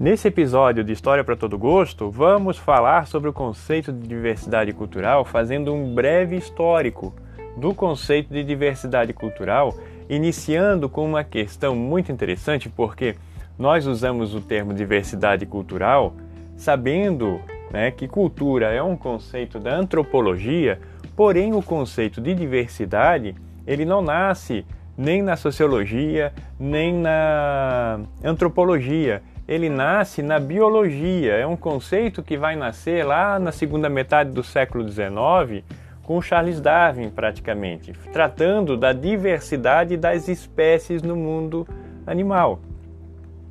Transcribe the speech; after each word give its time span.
Nesse 0.00 0.28
episódio 0.28 0.82
de 0.82 0.94
História 0.94 1.22
para 1.22 1.36
Todo 1.36 1.58
Gosto, 1.58 2.10
vamos 2.10 2.56
falar 2.56 3.06
sobre 3.06 3.28
o 3.28 3.34
conceito 3.34 3.92
de 3.92 4.08
diversidade 4.08 4.72
cultural, 4.72 5.26
fazendo 5.26 5.74
um 5.74 5.94
breve 5.94 6.36
histórico 6.36 7.14
do 7.54 7.74
conceito 7.74 8.32
de 8.32 8.42
diversidade 8.42 9.12
cultural, 9.12 9.76
iniciando 10.08 10.88
com 10.88 11.04
uma 11.04 11.22
questão 11.22 11.76
muito 11.76 12.10
interessante, 12.10 12.66
porque 12.66 13.16
nós 13.58 13.86
usamos 13.86 14.34
o 14.34 14.40
termo 14.40 14.72
diversidade 14.72 15.44
cultural 15.44 16.14
sabendo 16.56 17.38
né, 17.70 17.90
que 17.90 18.08
cultura 18.08 18.72
é 18.72 18.82
um 18.82 18.96
conceito 18.96 19.60
da 19.60 19.76
antropologia, 19.76 20.80
porém 21.14 21.52
o 21.52 21.60
conceito 21.60 22.22
de 22.22 22.34
diversidade 22.34 23.34
ele 23.66 23.84
não 23.84 24.00
nasce 24.00 24.64
nem 24.96 25.20
na 25.20 25.36
sociologia, 25.36 26.32
nem 26.58 26.90
na 26.94 28.00
antropologia 28.24 29.22
ele 29.50 29.68
nasce 29.68 30.22
na 30.22 30.38
biologia. 30.38 31.32
É 31.32 31.44
um 31.44 31.56
conceito 31.56 32.22
que 32.22 32.36
vai 32.36 32.54
nascer 32.54 33.04
lá 33.04 33.36
na 33.36 33.50
segunda 33.50 33.88
metade 33.88 34.30
do 34.30 34.44
século 34.44 34.88
XIX 34.88 35.64
com 36.04 36.22
Charles 36.22 36.60
Darwin, 36.60 37.10
praticamente, 37.10 37.92
tratando 38.12 38.76
da 38.76 38.92
diversidade 38.92 39.96
das 39.96 40.28
espécies 40.28 41.02
no 41.02 41.16
mundo 41.16 41.66
animal. 42.06 42.60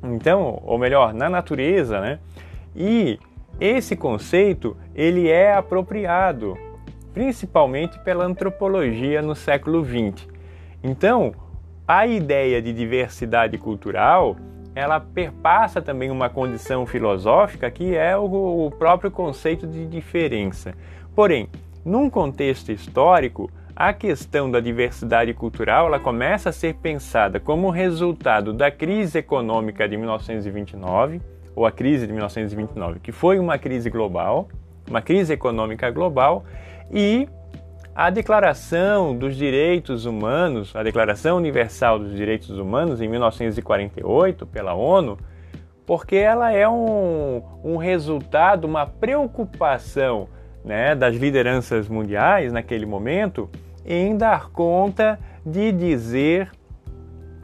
Então, 0.02 0.62
ou 0.64 0.78
melhor, 0.78 1.12
na 1.12 1.28
natureza, 1.28 2.00
né? 2.00 2.18
E 2.74 3.18
esse 3.60 3.94
conceito 3.94 4.74
ele 4.94 5.28
é 5.28 5.52
apropriado 5.52 6.56
principalmente 7.12 7.98
pela 7.98 8.24
antropologia 8.24 9.20
no 9.20 9.34
século 9.34 9.84
XX. 9.84 10.26
Então, 10.82 11.34
a 11.86 12.06
ideia 12.06 12.62
de 12.62 12.72
diversidade 12.72 13.58
cultural 13.58 14.36
ela 14.74 15.00
perpassa 15.00 15.82
também 15.82 16.10
uma 16.10 16.28
condição 16.28 16.86
filosófica 16.86 17.70
que 17.70 17.96
é 17.96 18.16
o, 18.16 18.72
próprio 18.78 19.10
conceito 19.10 19.66
de 19.66 19.86
diferença. 19.86 20.74
Porém, 21.14 21.48
num 21.84 22.08
contexto 22.08 22.70
histórico, 22.70 23.50
a 23.74 23.92
questão 23.92 24.50
da 24.50 24.60
diversidade 24.60 25.32
cultural 25.32 25.86
ela 25.86 25.98
começa 25.98 26.50
a 26.50 26.52
ser 26.52 26.74
pensada 26.74 27.40
como 27.40 27.70
resultado 27.70 28.52
da 28.52 28.70
crise 28.70 29.18
econômica 29.18 29.88
de 29.88 29.96
1929, 29.96 31.20
ou 31.56 31.66
a 31.66 31.72
crise 31.72 32.06
de 32.06 32.12
1929, 32.12 33.00
que 33.00 33.12
foi 33.12 33.38
uma 33.38 33.58
crise 33.58 33.90
global, 33.90 34.48
uma 34.88 35.02
crise 35.02 35.32
econômica 35.32 35.90
global, 35.90 36.44
e 36.92 37.28
a 37.94 38.08
Declaração 38.08 39.16
dos 39.16 39.36
Direitos 39.36 40.06
Humanos, 40.06 40.74
a 40.74 40.82
Declaração 40.82 41.36
Universal 41.36 41.98
dos 41.98 42.14
Direitos 42.14 42.50
Humanos, 42.50 43.00
em 43.00 43.08
1948, 43.08 44.46
pela 44.46 44.74
ONU, 44.74 45.18
porque 45.84 46.16
ela 46.16 46.52
é 46.52 46.68
um, 46.68 47.42
um 47.64 47.76
resultado, 47.76 48.64
uma 48.64 48.86
preocupação 48.86 50.28
né, 50.64 50.94
das 50.94 51.16
lideranças 51.16 51.88
mundiais 51.88 52.52
naquele 52.52 52.86
momento 52.86 53.50
em 53.84 54.16
dar 54.16 54.50
conta 54.50 55.18
de 55.44 55.72
dizer 55.72 56.50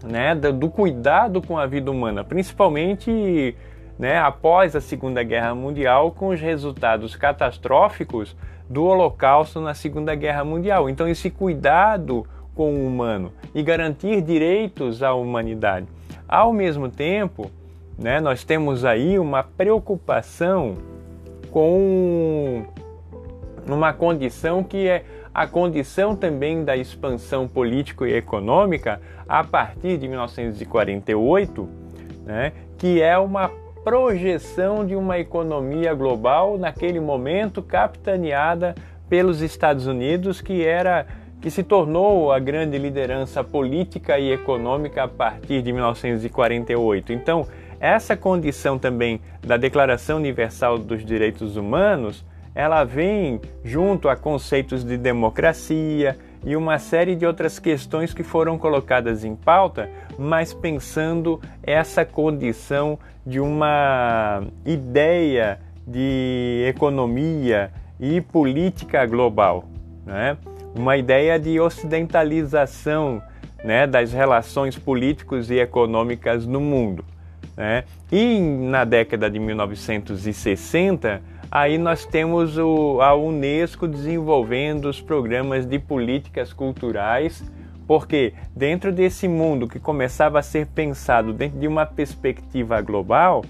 né, 0.04 0.34
do 0.34 0.70
cuidado 0.70 1.42
com 1.42 1.58
a 1.58 1.66
vida 1.66 1.90
humana, 1.90 2.22
principalmente 2.22 3.56
né, 3.98 4.18
após 4.18 4.76
a 4.76 4.80
Segunda 4.80 5.22
Guerra 5.22 5.54
Mundial, 5.54 6.10
com 6.10 6.28
os 6.28 6.40
resultados 6.40 7.16
catastróficos 7.16 8.36
do 8.68 8.84
Holocausto 8.84 9.60
na 9.60 9.74
Segunda 9.74 10.14
Guerra 10.14 10.44
Mundial. 10.44 10.90
Então, 10.90 11.08
esse 11.08 11.30
cuidado 11.30 12.26
com 12.54 12.74
o 12.74 12.86
humano 12.86 13.32
e 13.54 13.62
garantir 13.62 14.22
direitos 14.22 15.02
à 15.02 15.12
humanidade. 15.14 15.86
Ao 16.26 16.52
mesmo 16.52 16.88
tempo, 16.88 17.50
né, 17.98 18.18
nós 18.18 18.42
temos 18.42 18.84
aí 18.84 19.18
uma 19.18 19.42
preocupação 19.42 20.76
com 21.50 22.64
uma 23.68 23.92
condição 23.92 24.62
que 24.62 24.88
é 24.88 25.04
a 25.34 25.46
condição 25.46 26.16
também 26.16 26.64
da 26.64 26.76
expansão 26.76 27.46
político 27.46 28.06
e 28.06 28.14
econômica 28.14 29.00
a 29.28 29.44
partir 29.44 29.98
de 29.98 30.08
1948, 30.08 31.68
né, 32.24 32.52
que 32.78 33.02
é 33.02 33.18
uma 33.18 33.50
projeção 33.86 34.84
de 34.84 34.96
uma 34.96 35.16
economia 35.16 35.94
global 35.94 36.58
naquele 36.58 36.98
momento 36.98 37.62
capitaneada 37.62 38.74
pelos 39.08 39.40
Estados 39.42 39.86
Unidos, 39.86 40.40
que 40.40 40.64
era 40.64 41.06
que 41.40 41.48
se 41.52 41.62
tornou 41.62 42.32
a 42.32 42.40
grande 42.40 42.76
liderança 42.78 43.44
política 43.44 44.18
e 44.18 44.32
econômica 44.32 45.04
a 45.04 45.08
partir 45.08 45.62
de 45.62 45.72
1948. 45.72 47.12
Então, 47.12 47.46
essa 47.78 48.16
condição 48.16 48.76
também 48.76 49.20
da 49.40 49.56
Declaração 49.56 50.16
Universal 50.16 50.78
dos 50.78 51.04
Direitos 51.04 51.56
Humanos, 51.56 52.24
ela 52.56 52.82
vem 52.82 53.40
junto 53.62 54.08
a 54.08 54.16
conceitos 54.16 54.82
de 54.82 54.96
democracia, 54.98 56.18
e 56.46 56.54
uma 56.54 56.78
série 56.78 57.16
de 57.16 57.26
outras 57.26 57.58
questões 57.58 58.14
que 58.14 58.22
foram 58.22 58.56
colocadas 58.56 59.24
em 59.24 59.34
pauta, 59.34 59.90
mas 60.16 60.54
pensando 60.54 61.40
essa 61.60 62.04
condição 62.04 62.96
de 63.26 63.40
uma 63.40 64.44
ideia 64.64 65.58
de 65.84 66.64
economia 66.68 67.72
e 67.98 68.20
política 68.20 69.04
global, 69.04 69.64
né? 70.06 70.36
uma 70.72 70.96
ideia 70.96 71.36
de 71.36 71.58
ocidentalização 71.58 73.20
né, 73.64 73.84
das 73.84 74.12
relações 74.12 74.78
políticas 74.78 75.50
e 75.50 75.58
econômicas 75.58 76.46
no 76.46 76.60
mundo. 76.60 77.04
Né? 77.56 77.82
E 78.12 78.38
na 78.38 78.84
década 78.84 79.28
de 79.28 79.40
1960, 79.40 81.20
aí 81.50 81.78
nós 81.78 82.04
temos 82.04 82.58
o, 82.58 83.00
a 83.00 83.14
Unesco 83.14 83.86
desenvolvendo 83.86 84.86
os 84.86 85.00
programas 85.00 85.66
de 85.66 85.78
políticas 85.78 86.52
culturais, 86.52 87.42
porque 87.86 88.34
dentro 88.54 88.92
desse 88.92 89.28
mundo 89.28 89.68
que 89.68 89.78
começava 89.78 90.38
a 90.38 90.42
ser 90.42 90.66
pensado 90.66 91.32
dentro 91.32 91.58
de 91.58 91.68
uma 91.68 91.86
perspectiva 91.86 92.80
global, 92.80 93.44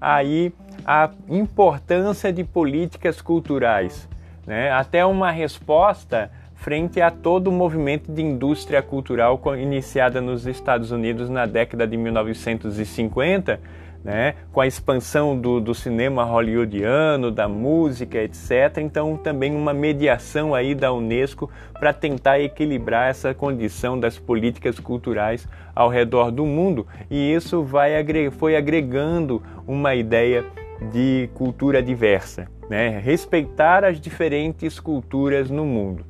aí 0.00 0.52
a 0.84 1.10
importância 1.28 2.32
de 2.32 2.44
políticas 2.44 3.20
culturais, 3.20 4.08
né? 4.46 4.70
até 4.70 5.04
uma 5.04 5.30
resposta 5.30 6.30
frente 6.54 7.00
a 7.00 7.10
todo 7.10 7.48
o 7.48 7.52
movimento 7.52 8.12
de 8.12 8.20
indústria 8.20 8.82
cultural 8.82 9.40
iniciada 9.56 10.20
nos 10.20 10.46
Estados 10.46 10.90
Unidos 10.90 11.30
na 11.30 11.46
década 11.46 11.86
de 11.86 11.96
1950, 11.96 13.60
né, 14.04 14.36
com 14.52 14.60
a 14.60 14.66
expansão 14.66 15.38
do, 15.38 15.60
do, 15.60 15.74
cinema 15.74 16.24
hollywoodiano, 16.24 17.30
da 17.30 17.48
música, 17.48 18.18
etc. 18.18 18.78
Então, 18.78 19.16
também 19.16 19.54
uma 19.54 19.74
mediação 19.74 20.54
aí 20.54 20.74
da 20.74 20.92
Unesco 20.92 21.50
para 21.78 21.92
tentar 21.92 22.40
equilibrar 22.40 23.10
essa 23.10 23.34
condição 23.34 23.98
das 23.98 24.18
políticas 24.18 24.78
culturais 24.78 25.48
ao 25.74 25.88
redor 25.88 26.30
do 26.30 26.46
mundo. 26.46 26.86
E 27.10 27.34
isso 27.34 27.62
vai, 27.62 27.92
foi 28.30 28.56
agregando 28.56 29.42
uma 29.66 29.94
ideia 29.94 30.44
de 30.92 31.28
cultura 31.34 31.82
diversa, 31.82 32.46
né? 32.70 33.00
respeitar 33.00 33.84
as 33.84 34.00
diferentes 34.00 34.78
culturas 34.78 35.50
no 35.50 35.64
mundo. 35.64 36.04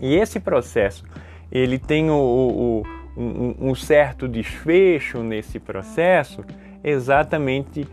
E 0.00 0.14
esse 0.14 0.40
processo, 0.40 1.04
ele 1.50 1.78
tem 1.78 2.10
o, 2.10 2.14
o, 2.14 2.82
um, 3.16 3.70
um 3.70 3.74
certo 3.74 4.26
desfecho 4.28 5.22
nesse 5.22 5.58
processo, 5.58 6.44
exatamente 6.82 7.86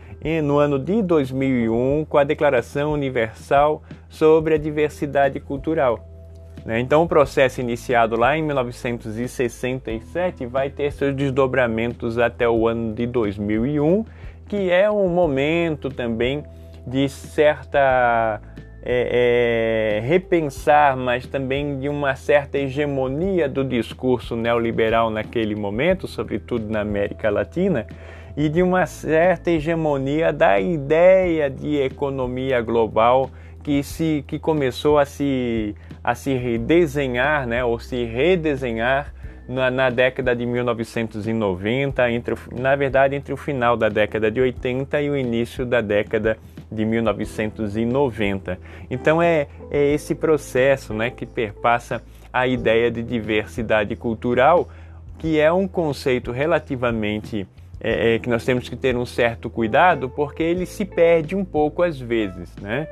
no 0.44 0.58
ano 0.58 0.78
de 0.78 1.02
2001 1.02 2.04
com 2.06 2.18
a 2.18 2.24
Declaração 2.24 2.92
Universal 2.92 3.82
sobre 4.08 4.54
a 4.54 4.58
Diversidade 4.58 5.40
Cultural. 5.40 6.10
Né? 6.64 6.80
Então, 6.80 7.02
o 7.02 7.08
processo 7.08 7.60
iniciado 7.60 8.18
lá 8.18 8.36
em 8.36 8.42
1967 8.42 10.46
vai 10.46 10.70
ter 10.70 10.92
seus 10.92 11.14
desdobramentos 11.14 12.18
até 12.18 12.48
o 12.48 12.66
ano 12.68 12.94
de 12.94 13.06
2001, 13.06 14.04
que 14.46 14.70
é 14.70 14.90
um 14.90 15.08
momento 15.08 15.88
também 15.88 16.44
de 16.86 17.08
certa 17.08 18.40
é, 18.82 19.98
é, 19.98 20.06
repensar, 20.06 20.96
mas 20.96 21.26
também 21.26 21.78
de 21.78 21.88
uma 21.88 22.16
certa 22.16 22.58
hegemonia 22.58 23.48
do 23.48 23.64
discurso 23.64 24.34
neoliberal 24.34 25.10
naquele 25.10 25.54
momento, 25.54 26.08
sobretudo 26.08 26.70
na 26.70 26.80
América 26.80 27.30
Latina, 27.30 27.86
e 28.36 28.48
de 28.48 28.62
uma 28.62 28.86
certa 28.86 29.50
hegemonia 29.50 30.32
da 30.32 30.60
ideia 30.60 31.50
de 31.50 31.76
economia 31.76 32.60
global 32.60 33.30
que, 33.62 33.82
se, 33.82 34.24
que 34.26 34.38
começou 34.38 34.98
a 34.98 35.04
se, 35.04 35.74
a 36.02 36.14
se 36.14 36.34
redesenhar, 36.34 37.46
né, 37.46 37.64
ou 37.64 37.78
se 37.78 38.04
redesenhar 38.04 39.12
na, 39.48 39.70
na, 39.70 39.90
década 39.90 40.34
de 40.34 40.46
1990, 40.46 42.10
entre, 42.10 42.34
na 42.52 42.76
verdade 42.76 43.16
entre 43.16 43.32
o 43.34 43.36
final 43.36 43.76
da 43.76 43.88
década 43.88 44.30
de 44.30 44.40
80 44.40 45.00
e 45.02 45.10
o 45.10 45.16
início 45.16 45.66
da 45.66 45.80
década 45.80 46.38
de 46.70 46.84
1990. 46.84 48.58
Então 48.88 49.20
é, 49.20 49.48
é 49.70 49.92
esse 49.92 50.14
processo 50.14 50.94
né, 50.94 51.10
que 51.10 51.26
perpassa 51.26 52.00
a 52.32 52.46
ideia 52.46 52.90
de 52.90 53.02
diversidade 53.02 53.96
cultural, 53.96 54.68
que 55.18 55.38
é 55.38 55.52
um 55.52 55.66
conceito 55.66 56.30
relativamente 56.30 57.46
é, 57.80 58.14
é, 58.14 58.18
que 58.18 58.28
nós 58.28 58.44
temos 58.44 58.68
que 58.68 58.76
ter 58.76 58.96
um 58.96 59.06
certo 59.06 59.48
cuidado 59.48 60.08
porque 60.08 60.42
ele 60.42 60.66
se 60.66 60.84
perde 60.84 61.34
um 61.34 61.44
pouco 61.44 61.82
às 61.82 61.98
vezes, 61.98 62.54
né? 62.56 62.86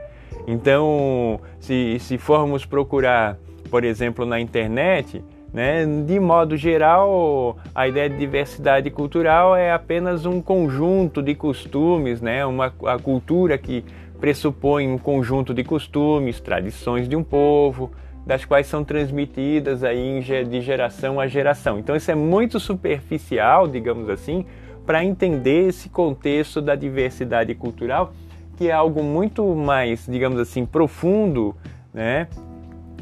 Então, 0.46 1.40
se, 1.60 1.98
se 2.00 2.16
formos 2.16 2.64
procurar, 2.64 3.36
por 3.70 3.84
exemplo, 3.84 4.24
na 4.24 4.40
internet, 4.40 5.22
né, 5.52 5.84
de 6.06 6.18
modo 6.18 6.56
geral, 6.56 7.58
a 7.74 7.88
ideia 7.88 8.08
de 8.08 8.16
diversidade 8.16 8.90
cultural 8.90 9.54
é 9.54 9.72
apenas 9.72 10.24
um 10.26 10.40
conjunto 10.40 11.22
de 11.22 11.34
costumes, 11.34 12.20
né, 12.20 12.44
uma, 12.46 12.72
a 12.86 12.98
cultura 12.98 13.58
que 13.58 13.84
pressupõe 14.20 14.88
um 14.88 14.98
conjunto 14.98 15.54
de 15.54 15.62
costumes, 15.64 16.40
tradições 16.40 17.08
de 17.08 17.16
um 17.16 17.22
povo, 17.22 17.90
das 18.26 18.44
quais 18.44 18.66
são 18.66 18.84
transmitidas 18.84 19.82
aí 19.82 20.20
de 20.48 20.60
geração 20.60 21.18
a 21.18 21.26
geração. 21.26 21.78
Então 21.78 21.96
isso 21.96 22.10
é 22.10 22.14
muito 22.14 22.60
superficial, 22.60 23.66
digamos 23.66 24.10
assim, 24.10 24.44
para 24.88 25.04
entender 25.04 25.68
esse 25.68 25.90
contexto 25.90 26.62
da 26.62 26.74
diversidade 26.74 27.54
cultural, 27.54 28.10
que 28.56 28.70
é 28.70 28.72
algo 28.72 29.02
muito 29.02 29.44
mais, 29.54 30.06
digamos 30.08 30.40
assim, 30.40 30.64
profundo, 30.64 31.54
né? 31.92 32.26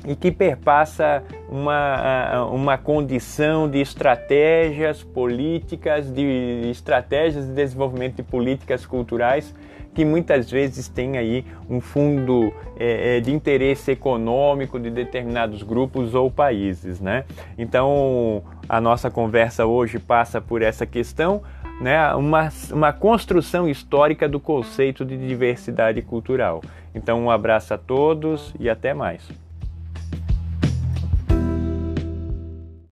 E 0.04 0.16
que 0.16 0.32
perpassa 0.32 1.22
uma, 1.48 2.46
uma 2.46 2.76
condição 2.76 3.70
de 3.70 3.80
estratégias 3.80 5.04
políticas, 5.04 6.12
de 6.12 6.68
estratégias 6.68 7.46
de 7.46 7.52
desenvolvimento 7.52 8.16
de 8.16 8.24
políticas 8.24 8.84
culturais 8.84 9.54
que 9.96 10.04
muitas 10.04 10.50
vezes 10.50 10.88
tem 10.88 11.16
aí 11.16 11.42
um 11.70 11.80
fundo 11.80 12.52
é, 12.78 13.16
é, 13.16 13.20
de 13.20 13.32
interesse 13.32 13.92
econômico 13.92 14.78
de 14.78 14.90
determinados 14.90 15.62
grupos 15.62 16.14
ou 16.14 16.30
países, 16.30 17.00
né? 17.00 17.24
Então 17.56 18.42
a 18.68 18.78
nossa 18.78 19.10
conversa 19.10 19.64
hoje 19.64 19.98
passa 19.98 20.38
por 20.38 20.60
essa 20.60 20.84
questão, 20.84 21.42
né? 21.80 22.14
Uma, 22.14 22.48
uma 22.72 22.92
construção 22.92 23.68
histórica 23.68 24.28
do 24.28 24.40
conceito 24.40 25.04
de 25.04 25.16
diversidade 25.16 26.02
cultural. 26.02 26.62
Então 26.94 27.22
um 27.22 27.30
abraço 27.30 27.74
a 27.74 27.78
todos 27.78 28.54
e 28.58 28.68
até 28.68 28.94
mais. 28.94 29.28